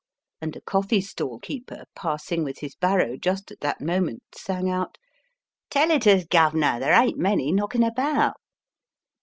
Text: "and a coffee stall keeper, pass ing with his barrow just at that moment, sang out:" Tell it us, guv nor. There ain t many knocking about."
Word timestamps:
"and 0.41 0.55
a 0.55 0.61
coffee 0.61 0.99
stall 0.99 1.37
keeper, 1.37 1.83
pass 1.95 2.31
ing 2.31 2.43
with 2.43 2.57
his 2.57 2.73
barrow 2.73 3.15
just 3.15 3.51
at 3.51 3.59
that 3.59 3.79
moment, 3.79 4.23
sang 4.33 4.67
out:" 4.67 4.97
Tell 5.69 5.91
it 5.91 6.07
us, 6.07 6.25
guv 6.25 6.55
nor. 6.55 6.79
There 6.79 6.99
ain 6.99 7.09
t 7.13 7.19
many 7.19 7.51
knocking 7.51 7.83
about." 7.83 8.37